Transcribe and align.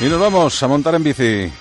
Y 0.00 0.04
nos 0.08 0.20
vamos 0.20 0.62
a 0.62 0.68
montar 0.68 0.94
en 0.94 1.04
bici. 1.04 1.52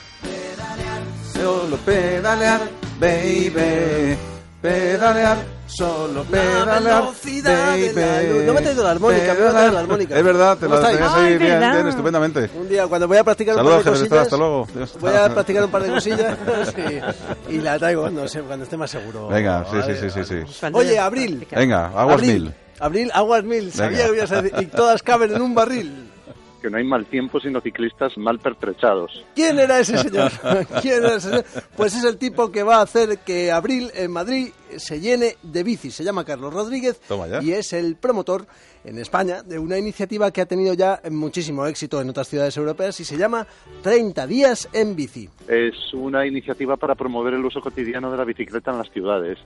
Solo 1.33 1.77
pedalear, 1.77 2.61
baby. 2.99 4.17
Pedalear, 4.61 5.37
solo 5.67 6.23
pedalear, 6.23 7.03
baby. 7.23 8.45
No 8.45 8.53
me 8.53 8.59
ha 8.59 8.63
traído 8.63 8.83
la 8.83 8.91
armónica, 8.91 9.33
me 9.33 9.49
traer 9.51 9.73
la 9.73 9.79
armónica. 9.79 10.17
Es 10.17 10.23
verdad, 10.23 10.57
te 10.57 10.65
¿Cómo 10.67 10.79
la 10.79 10.89
tenías 10.89 11.13
ahí 11.13 11.37
bien, 11.37 11.87
estupendamente. 11.87 12.49
Un 12.55 12.69
día, 12.69 12.87
cuando 12.87 13.07
voy 13.07 13.17
a 13.17 13.23
practicar 13.23 13.55
un 13.55 13.59
Saludos, 13.59 13.75
par 13.75 13.83
de 13.83 13.89
Jesús, 13.91 14.09
cosillas, 14.09 14.23
hasta 14.25 14.37
luego. 14.37 14.67
voy 14.99 15.13
a 15.13 15.33
practicar 15.33 15.63
un 15.65 15.71
par 15.71 15.83
de 15.83 15.89
cosillas 15.91 16.37
y, 17.49 17.55
y 17.55 17.61
la 17.61 17.77
traigo 17.77 18.01
cuando, 18.03 18.27
se- 18.27 18.41
cuando 18.41 18.63
esté 18.63 18.77
más 18.77 18.89
seguro. 18.91 19.27
Venga, 19.27 19.65
sí, 19.69 19.77
Vale, 19.77 19.95
sí, 19.99 20.09
sí, 20.09 20.23
sí, 20.23 20.33
vale. 20.35 20.45
sí. 20.47 20.65
Oye, 20.73 20.99
Abril. 20.99 21.47
Venga, 21.51 21.87
aguas 21.87 22.15
Abril, 22.15 22.33
mil. 22.43 22.53
Abril, 22.79 23.11
aguas 23.13 23.43
mil. 23.43 23.71
Sabía 23.71 23.97
Venga. 23.99 24.11
que 24.11 24.17
ibas 24.17 24.31
a 24.31 24.41
decir, 24.41 24.59
y 24.61 24.65
todas 24.67 25.03
caben 25.03 25.35
en 25.35 25.41
un 25.41 25.53
barril. 25.53 26.09
Que 26.63 26.69
no 26.69 26.77
hay 26.77 26.85
mal 26.85 27.05
tiempo 27.05 27.41
sino 27.41 27.59
ciclistas 27.59 28.17
mal 28.17 28.39
pertrechados. 28.39 29.23
¿Quién 29.35 29.59
era 29.59 29.79
ese 29.79 29.97
señor? 29.97 30.31
¿Quién 30.81 31.03
era 31.03 31.15
ese 31.15 31.29
señor? 31.29 31.45
Pues 31.75 31.93
es 31.93 32.05
el 32.05 32.17
tipo 32.17 32.51
que 32.51 32.63
va 32.63 32.77
a 32.77 32.83
hacer 32.83 33.19
que 33.19 33.51
Abril 33.51 33.91
en 33.93 34.11
Madrid 34.11 34.53
se 34.79 34.99
llene 34.99 35.37
de 35.41 35.63
bici. 35.63 35.91
Se 35.91 36.03
llama 36.03 36.25
Carlos 36.25 36.53
Rodríguez 36.53 37.01
y 37.41 37.51
es 37.51 37.73
el 37.73 37.95
promotor 37.95 38.45
en 38.83 38.97
España 38.97 39.43
de 39.43 39.59
una 39.59 39.77
iniciativa 39.77 40.31
que 40.31 40.41
ha 40.41 40.45
tenido 40.45 40.73
ya 40.73 41.01
muchísimo 41.09 41.65
éxito 41.65 42.01
en 42.01 42.09
otras 42.09 42.27
ciudades 42.27 42.55
europeas 42.57 42.99
y 42.99 43.05
se 43.05 43.17
llama 43.17 43.47
30 43.81 44.27
días 44.27 44.69
en 44.73 44.95
bici. 44.95 45.29
Es 45.47 45.93
una 45.93 46.25
iniciativa 46.25 46.77
para 46.77 46.95
promover 46.95 47.33
el 47.33 47.45
uso 47.45 47.61
cotidiano 47.61 48.11
de 48.11 48.17
la 48.17 48.25
bicicleta 48.25 48.71
en 48.71 48.77
las 48.77 48.91
ciudades. 48.91 49.39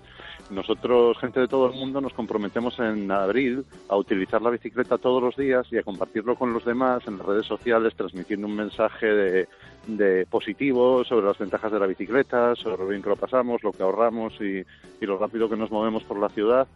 Nosotros, 0.50 1.17
gente 1.20 1.41
de 1.41 1.48
todo 1.48 1.67
el 1.67 1.73
mundo, 1.78 2.00
nos 2.00 2.14
comprometemos 2.14 2.80
en 2.80 3.12
abril 3.12 3.66
a 3.89 3.98
utilizar 3.98 4.41
la 4.41 4.50
bicicleta 4.50 4.98
todos 4.98 5.22
los 5.22 5.36
días 5.36 5.67
y 5.72 5.78
a 5.78 5.84
compartirlo 5.84 6.36
con 6.36 6.53
los 6.53 6.64
demás 6.64 7.03
en 7.08 7.17
las 7.17 7.28
redes 7.28 7.45
sociales, 7.45 7.94
transmitiendo 7.95 8.47
un 8.47 8.56
mensaje 8.56 9.08
de, 9.08 9.47
de 9.88 10.25
positivo 10.25 11.03
sobre 11.03 11.25
las 11.25 11.38
ventajas 11.38 11.72
de 11.72 11.80
la 11.80 11.88
bicicleta, 11.88 12.56
sobre 12.56 12.78
lo 12.78 12.88
bien 12.88 13.02
que 13.02 13.09
lo 13.09 13.17
pasamos, 13.17 13.62
lo 13.62 13.72
que 13.72 13.84
ahorramos 13.84 14.34
y, 14.39 14.64
y 15.02 15.06
lo 15.06 15.17
rápido 15.18 15.50
que 15.50 15.58
nos 15.58 15.72
movemos 15.72 16.04
por 16.04 16.18
la 16.20 16.30
ciudad. 16.30 16.68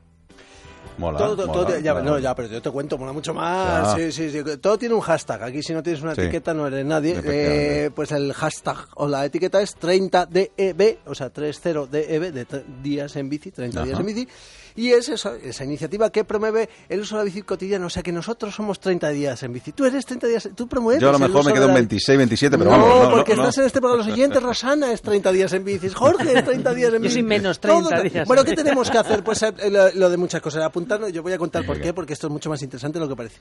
Mola, 0.97 1.17
todo, 1.17 1.35
todo- 1.35 1.47
mola, 1.47 1.67
todo- 1.67 1.79
ya, 1.79 1.93
mola. 1.93 2.05
no, 2.05 2.19
ya, 2.19 2.35
pero 2.35 2.47
yo 2.49 2.61
te 2.61 2.69
cuento, 2.69 2.97
mola 2.97 3.11
mucho 3.13 3.33
más. 3.33 3.95
Sí, 3.95 4.11
sí, 4.11 4.29
sí. 4.29 4.43
Todo 4.61 4.77
tiene 4.77 4.93
un 4.95 5.01
hashtag. 5.01 5.43
Aquí 5.43 5.63
si 5.63 5.73
no 5.73 5.81
tienes 5.81 6.01
una 6.01 6.13
Sí. 6.15 6.21
etiqueta 6.21 6.53
no 6.53 6.67
eres 6.67 6.85
nadie. 6.85 7.19
Eh, 7.23 7.89
pues 7.95 8.11
el 8.11 8.33
hashtag 8.33 8.77
o 8.95 9.07
la 9.07 9.25
etiqueta 9.25 9.61
es 9.61 9.75
30DEB, 9.77 10.99
o 11.05 11.15
sea, 11.15 11.29
30DEB, 11.31 12.31
de 12.31 12.47
tre- 12.47 12.63
días 12.83 13.15
en 13.15 13.29
bici, 13.29 13.51
30 13.51 13.83
días 13.83 13.93
Ajá. 13.93 14.01
en 14.01 14.07
bici. 14.15 14.27
Y 14.73 14.91
es 14.91 15.09
esa, 15.09 15.35
esa 15.35 15.65
iniciativa 15.65 16.09
que 16.11 16.23
promueve 16.23 16.69
el 16.87 17.01
uso 17.01 17.15
de 17.17 17.21
la 17.21 17.25
bici 17.25 17.41
cotidiana. 17.41 17.87
O 17.87 17.89
sea, 17.89 18.03
que 18.03 18.13
nosotros 18.13 18.55
somos 18.55 18.79
30 18.79 19.09
días 19.09 19.43
en 19.43 19.51
bici. 19.51 19.73
Tú 19.73 19.83
eres 19.83 20.05
30 20.05 20.27
días, 20.27 20.47
tú 20.55 20.65
promueves 20.69 21.01
Yo 21.01 21.09
a 21.09 21.11
lo 21.11 21.19
mejor 21.19 21.43
me 21.45 21.51
quedo 21.51 21.63
en 21.63 21.69
la- 21.69 21.73
26, 21.75 22.17
27, 22.17 22.57
pero 22.57 22.71
no, 22.71 22.77
vamos. 22.77 23.03
No, 23.09 23.11
porque 23.11 23.35
no, 23.35 23.41
estás 23.41 23.57
no. 23.57 23.63
en 23.63 23.67
este 23.67 23.79
programa. 23.81 23.97
Los 24.05 24.13
siguientes, 24.13 24.41
Rosana 24.41 24.93
es 24.93 25.01
30 25.01 25.29
días 25.33 25.51
en 25.51 25.65
bici, 25.65 25.89
Jorge 25.89 26.37
es 26.37 26.45
30 26.45 26.73
días 26.73 26.87
en 26.89 26.95
Yo 26.95 26.99
bici. 27.01 27.13
soy 27.15 27.23
menos 27.23 27.59
30 27.59 27.89
Todo- 27.89 28.01
días 28.03 28.25
Bueno, 28.27 28.43
en 28.43 28.47
¿qué 28.47 28.55
tenemos 28.55 28.89
que 28.89 28.97
hacer? 28.97 29.23
Pues 29.25 29.43
eh, 29.43 29.53
lo, 29.69 29.91
lo 29.93 30.09
de 30.09 30.15
muchas 30.17 30.41
cosas. 30.41 30.63
Apuntarnos, 30.81 31.13
yo 31.13 31.21
voy 31.21 31.33
a 31.33 31.37
contar 31.37 31.63
por 31.63 31.79
qué, 31.79 31.93
porque 31.93 32.13
esto 32.13 32.25
es 32.25 32.33
mucho 32.33 32.49
más 32.49 32.59
interesante 32.63 32.97
de 32.97 33.05
lo 33.05 33.09
que 33.09 33.15
parece. 33.15 33.37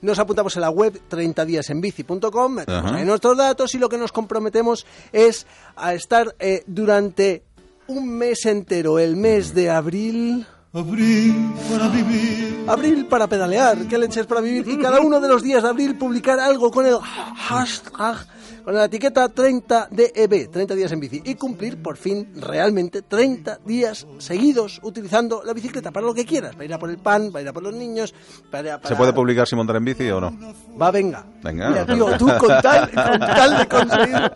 Nos 0.00 0.16
apuntamos 0.20 0.54
en 0.54 0.62
la 0.62 0.70
web 0.70 1.00
30díasenbici.com, 1.10 2.52
metemos 2.52 2.84
Ajá. 2.84 2.96
ahí 2.96 3.04
nuestros 3.04 3.36
datos 3.36 3.74
y 3.74 3.78
lo 3.78 3.88
que 3.88 3.98
nos 3.98 4.12
comprometemos 4.12 4.86
es 5.12 5.44
a 5.74 5.92
estar 5.92 6.36
eh, 6.38 6.62
durante 6.68 7.42
un 7.88 8.08
mes 8.08 8.46
entero, 8.46 9.00
el 9.00 9.16
mes 9.16 9.54
de 9.54 9.70
abril. 9.70 10.46
Abril 12.68 13.06
para 13.06 13.26
pedalear, 13.26 13.88
qué 13.88 13.98
leches 13.98 14.26
para 14.26 14.40
vivir. 14.40 14.68
Y 14.68 14.78
cada 14.78 15.00
uno 15.04 15.20
de 15.20 15.28
los 15.28 15.42
días 15.42 15.64
de 15.64 15.68
abril 15.68 15.96
publicar 15.96 16.38
algo 16.38 16.70
con 16.70 16.86
el 16.86 16.96
hashtag, 17.00 18.26
con 18.64 18.74
la 18.74 18.86
etiqueta 18.86 19.28
30DEB, 19.28 20.50
30 20.50 20.74
días 20.74 20.92
en 20.92 21.00
bici. 21.00 21.20
Y 21.24 21.34
cumplir 21.34 21.82
por 21.82 21.96
fin 21.96 22.32
realmente 22.36 23.02
30 23.02 23.58
días 23.64 24.06
seguidos 24.18 24.80
utilizando 24.82 25.42
la 25.44 25.52
bicicleta 25.52 25.90
para 25.90 26.06
lo 26.06 26.14
que 26.14 26.24
quieras. 26.24 26.52
Para 26.52 26.64
ir 26.64 26.74
a 26.74 26.78
por 26.78 26.90
el 26.90 26.98
pan, 26.98 27.30
para 27.30 27.42
ir 27.42 27.48
a 27.48 27.52
por 27.52 27.62
los 27.62 27.74
niños, 27.74 28.14
para... 28.50 28.78
para- 28.78 28.88
¿Se 28.88 28.96
puede 28.96 29.12
publicar 29.12 29.46
sin 29.46 29.58
montar 29.58 29.76
en 29.76 29.84
bici 29.84 30.08
o 30.10 30.20
no? 30.20 30.32
Va, 30.80 30.90
venga. 30.90 31.24
Venga. 31.42 31.68
Mira, 31.70 31.86
tío, 31.86 32.18
tú 32.18 32.26
con 32.38 32.48
tal, 32.62 32.90
con 32.90 33.18
tal 33.20 33.58
de 33.58 33.68
conseguir. 33.68 34.32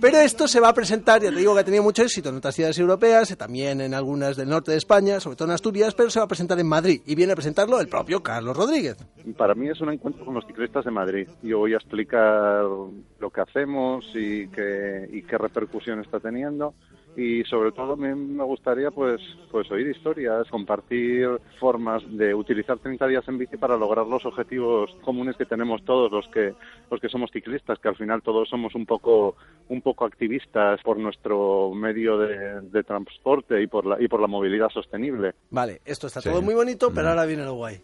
Pero 0.00 0.18
esto 0.18 0.48
se 0.48 0.60
va 0.60 0.68
a 0.68 0.74
presentar, 0.74 1.20
ya 1.22 1.30
te 1.30 1.36
digo 1.36 1.54
que 1.54 1.60
ha 1.60 1.64
tenido 1.64 1.82
mucho 1.82 2.02
éxito 2.02 2.30
en 2.30 2.36
otras 2.36 2.54
ciudades 2.54 2.78
europeas, 2.78 3.36
también 3.36 3.80
en 3.80 3.94
algunas 3.94 4.36
del 4.36 4.48
norte 4.48 4.70
de 4.72 4.78
España, 4.78 5.20
sobre 5.20 5.36
todo 5.36 5.48
en 5.48 5.54
Asturias, 5.54 5.94
pero 5.94 6.08
se 6.10 6.18
va 6.20 6.24
a 6.24 6.28
presentar 6.28 6.58
en 6.58 6.66
Madrid. 6.68 7.02
Y 7.06 7.14
viene 7.14 7.32
a 7.32 7.36
presentarlo 7.36 7.80
el 7.80 7.88
propio 7.88 8.22
Carlos 8.22 8.56
Rodríguez. 8.56 8.96
Para 9.36 9.54
mí 9.54 9.68
es 9.68 9.80
un 9.80 9.92
encuentro 9.92 10.24
con 10.24 10.34
los 10.34 10.46
ciclistas 10.46 10.84
de 10.84 10.90
Madrid. 10.90 11.28
Yo 11.42 11.58
voy 11.58 11.74
a 11.74 11.76
explicar 11.76 12.62
lo 12.64 13.30
que 13.30 13.40
hacemos 13.58 14.04
y 14.14 14.48
qué, 14.48 15.08
y 15.12 15.22
qué 15.22 15.38
repercusión 15.38 16.00
está 16.00 16.20
teniendo. 16.20 16.74
Y 17.16 17.42
sobre 17.44 17.72
todo 17.72 17.96
me, 17.96 18.14
me 18.14 18.44
gustaría 18.44 18.92
pues, 18.92 19.20
pues 19.50 19.68
oír 19.72 19.88
historias, 19.88 20.46
compartir 20.50 21.28
formas 21.58 22.00
de 22.16 22.32
utilizar 22.32 22.78
30 22.78 23.08
días 23.08 23.26
en 23.26 23.38
bici 23.38 23.56
para 23.56 23.76
lograr 23.76 24.06
los 24.06 24.24
objetivos 24.24 24.94
comunes 25.02 25.36
que 25.36 25.44
tenemos 25.44 25.82
todos 25.84 26.12
los 26.12 26.28
que, 26.28 26.54
los 26.88 27.00
que 27.00 27.08
somos 27.08 27.30
ciclistas, 27.32 27.80
que 27.80 27.88
al 27.88 27.96
final 27.96 28.22
todos 28.22 28.48
somos 28.48 28.72
un 28.76 28.86
poco, 28.86 29.34
un 29.68 29.82
poco 29.82 30.04
activistas 30.04 30.80
por 30.84 30.96
nuestro 30.96 31.72
medio 31.74 32.18
de, 32.18 32.60
de 32.60 32.82
transporte 32.84 33.60
y 33.60 33.66
por, 33.66 33.84
la, 33.84 34.00
y 34.00 34.06
por 34.06 34.20
la 34.20 34.28
movilidad 34.28 34.68
sostenible. 34.68 35.32
Vale, 35.50 35.80
esto 35.84 36.06
está 36.06 36.20
Sí. 36.20 36.28
todo 36.28 36.40
muy 36.40 36.54
bonito, 36.54 36.90
pero 36.94 37.08
Mm. 37.08 37.10
ahora 37.10 37.26
viene 37.26 37.44
lo 37.44 37.54
guay. 37.54 37.80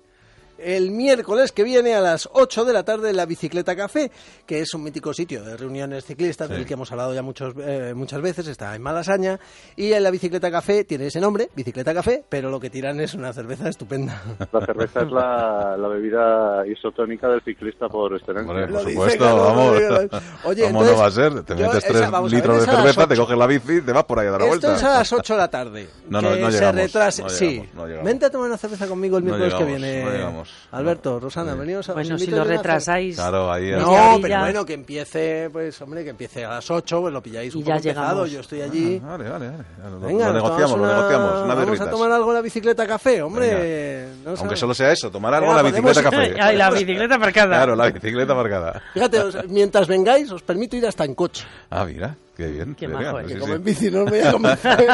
El 0.59 0.91
miércoles 0.93 1.53
que 1.53 1.65
viene 1.65 1.95
a 1.95 2.01
las 2.01 2.29
8 2.33 2.65
de 2.65 2.73
la 2.73 2.85
tarde 2.85 3.13
la 3.13 3.27
Bicicleta 3.27 3.75
Café, 3.77 4.11
que 4.47 4.61
es 4.61 4.73
un 4.75 4.83
mítico 4.83 5.13
sitio 5.13 5.43
de 5.45 5.57
reuniones 5.57 6.05
ciclistas 6.05 6.49
del 6.49 6.65
que 6.65 6.75
hemos 6.75 6.91
hablado 6.93 7.13
ya 7.13 7.23
muchos, 7.23 7.55
eh, 7.59 7.93
muchas 7.95 8.21
veces, 8.23 8.47
está 8.47 8.75
en 8.75 8.81
Malasaña, 8.83 9.39
y 9.77 9.93
en 9.93 10.03
la 10.03 10.11
Bicicleta 10.11 10.51
Café 10.51 10.85
tiene 10.85 11.07
ese 11.07 11.21
nombre, 11.21 11.51
Bicicleta 11.57 11.93
Café, 11.93 12.25
pero 12.29 12.51
lo 12.51 12.61
que 12.61 12.71
tiran 12.71 13.01
es 13.01 13.15
una 13.15 13.33
cerveza 13.33 13.69
estupenda. 13.69 14.23
La 14.53 14.65
cerveza 14.65 15.01
es 15.03 15.11
la, 15.11 15.77
la 15.77 15.89
bebida 15.89 16.67
isotónica 16.67 17.29
del 17.29 17.43
ciclista 17.43 17.89
por 17.89 18.15
excelencia. 18.17 18.53
Lo 18.67 18.73
por 18.79 18.89
supuesto, 18.91 19.25
Carlos 19.25 19.47
vamos. 19.47 19.77
Oye, 20.45 20.63
¿Cómo 20.65 20.83
entonces, 20.85 20.93
no 20.93 20.99
va 20.99 21.07
a 21.07 21.11
ser? 21.11 21.43
Te 21.43 21.55
metes 21.57 21.77
esa- 21.85 21.89
3 21.89 22.11
vamos 22.11 22.33
a 22.33 22.35
ver, 22.37 22.43
litros 22.43 22.57
de 22.59 22.63
es 22.63 22.69
a 22.69 22.73
las 22.73 22.81
cerveza, 22.83 23.07
te 23.09 23.15
ocho. 23.15 23.23
coges 23.23 23.39
la 23.39 23.47
bici 23.47 23.73
y 23.73 23.81
te 23.83 23.93
vas 23.93 24.05
por 24.05 24.19
ahí 24.21 24.27
a 24.29 24.31
dar 24.31 24.41
la 24.41 24.47
Esto 24.47 24.69
vuelta. 24.69 24.77
es 24.77 24.85
a 24.85 24.99
las 24.99 25.13
8 25.13 25.33
de 25.35 25.39
la 25.39 25.49
tarde. 25.51 25.89
No, 26.09 26.23
no, 26.23 26.33
que 26.35 26.41
no 26.41 26.47
se 26.51 26.59
llegamos, 26.59 26.81
retrase. 26.83 27.23
no 27.23 27.29
sí. 27.29 27.47
llegamos, 27.51 27.75
no 27.75 27.87
llegamos. 27.87 28.05
Vente 28.07 28.27
a 28.27 28.31
tomar 28.31 28.49
una 28.49 28.57
cerveza 28.59 28.87
conmigo 28.87 29.19
el 29.19 29.25
No 29.25 29.37
miércoles 29.37 29.55
que 29.55 29.65
viene. 29.65 30.05
Llegamos. 30.49 30.69
Alberto, 30.73 31.21
Rosana, 31.21 31.55
venimos 31.55 31.89
a 31.89 31.93
Bueno, 31.95 32.19
si 32.19 32.27
lo 32.27 32.37
una 32.43 32.45
retrasáis. 32.45 33.17
Claro, 33.17 33.53
ahí. 33.53 33.71
No, 33.73 34.19
pero 34.21 34.41
bueno, 34.41 34.65
que 34.65 34.75
empiece, 34.75 35.49
pues, 35.51 35.81
hombre, 35.83 36.05
que 36.05 36.11
empiece 36.11 36.45
a 36.45 36.51
las 36.51 36.71
8, 36.71 37.01
pues 37.01 37.13
lo 37.13 37.23
pilláis 37.23 37.55
un 37.55 37.61
Y 37.63 37.65
ya 37.65 37.75
poco 37.77 37.89
empezado, 37.89 38.09
llegamos. 38.27 38.31
yo 38.31 38.41
estoy 38.41 38.61
allí. 38.63 39.01
Ah, 39.05 39.09
Vale, 39.17 39.29
vale, 39.31 39.49
vale. 39.51 39.65
Lo, 39.91 40.01
Venga, 40.01 40.27
lo 40.29 40.33
negociamos, 40.35 40.71
tomamos 40.73 40.89
lo 40.89 40.97
negociamos. 40.97 41.45
Una 41.45 41.55
Vamos 41.55 41.81
a 41.81 41.91
tomar 41.91 42.13
algo 42.13 42.29
en 42.31 42.35
la 42.35 42.41
bicicleta 42.43 42.87
café, 42.87 43.23
hombre. 43.23 44.07
No 44.23 44.31
Aunque 44.31 44.43
sabes. 44.45 44.61
solo 44.61 44.75
sea 44.75 44.93
eso, 44.93 45.11
tomar 45.11 45.35
algo 45.35 45.51
en 45.51 45.57
la 45.57 45.63
bicicleta 45.63 46.03
café. 46.03 46.35
Ay, 46.41 46.57
la 46.57 46.71
bicicleta 46.71 47.19
marcada. 47.19 47.57
Claro, 47.57 47.77
la 47.77 47.91
bicicleta 47.91 48.35
marcada. 48.35 48.83
Fíjate, 48.93 49.23
mientras 49.49 49.87
vengáis, 49.89 50.31
os 50.31 50.43
permito 50.43 50.77
ir 50.77 50.87
hasta 50.87 51.05
en 51.05 51.15
coche. 51.15 51.45
Ah, 51.71 51.85
mira, 51.85 52.17
qué 52.37 52.47
bien. 52.49 52.75
Qué 52.75 52.87
Venga, 52.87 53.13
majo, 53.13 53.21
sí, 53.29 53.35
Que 53.35 53.41
como 53.41 53.47
sí. 53.47 53.57
en 53.57 53.65
bici 53.65 53.91
no 53.91 54.05
me 54.05 54.11
voy 54.11 54.21
a 54.21 54.33
convencer. 54.33 54.89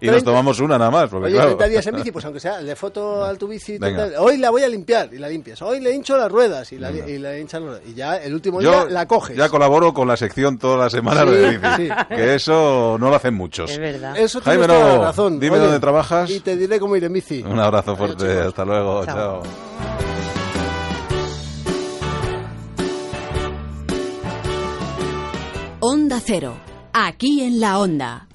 Y 0.00 0.06
nos 0.08 0.24
tomamos 0.24 0.60
una 0.60 0.78
nada 0.78 0.90
más, 0.90 1.08
porque 1.10 1.26
Oye, 1.26 1.34
claro. 1.34 1.56
30 1.56 1.68
días 1.68 1.86
en 1.86 1.96
bici, 1.96 2.12
pues 2.12 2.24
aunque 2.24 2.40
sea, 2.40 2.60
le 2.60 2.76
foto 2.76 3.24
a 3.24 3.34
tu 3.36 3.48
bici. 3.48 3.78
Venga. 3.78 4.04
30 4.06 4.20
Hoy 4.22 4.36
la 4.38 4.50
voy 4.50 4.62
a 4.62 4.68
limpiar 4.68 5.12
y 5.12 5.18
la 5.18 5.28
limpias. 5.28 5.60
Hoy 5.62 5.80
le 5.80 5.92
hincho 5.94 6.16
las 6.16 6.30
ruedas 6.30 6.72
y 6.72 6.78
la, 6.78 6.90
y 6.90 7.18
la 7.18 7.38
hinchan 7.38 7.62
las 7.64 7.70
ruedas. 7.78 7.88
Y 7.88 7.94
ya 7.94 8.16
el 8.16 8.34
último 8.34 8.60
día 8.60 8.70
Yo 8.70 8.88
la 8.88 9.06
coges. 9.06 9.36
ya 9.36 9.48
colaboro 9.48 9.92
con 9.94 10.08
la 10.08 10.16
sección 10.16 10.58
toda 10.58 10.76
la 10.84 10.90
semana 10.90 11.22
Sí, 11.24 11.30
de 11.30 11.58
bici, 11.58 11.76
sí. 11.76 11.88
que 12.08 12.34
eso 12.34 12.96
no 12.98 13.08
lo 13.10 13.16
hacen 13.16 13.34
muchos. 13.34 13.70
Es 13.70 13.78
verdad. 13.78 14.16
Eso 14.16 14.40
Jaime 14.40 14.66
tienes 14.66 14.78
toda 14.80 14.90
Novo, 14.92 15.02
la 15.02 15.08
razón. 15.08 15.40
dime 15.40 15.56
Oye, 15.56 15.64
dónde 15.64 15.80
trabajas. 15.80 16.30
Y 16.30 16.40
te 16.40 16.56
diré 16.56 16.78
cómo 16.80 16.96
ir 16.96 17.04
en 17.04 17.12
bici. 17.12 17.42
Un 17.42 17.58
abrazo 17.58 17.96
fuerte, 17.96 18.40
hasta 18.40 18.64
luego, 18.64 19.04
Chao. 19.06 19.42
chao. 19.42 19.71
Onda 25.84 26.20
Cero, 26.24 26.54
aquí 26.92 27.40
en 27.40 27.58
la 27.58 27.80
Onda. 27.80 28.28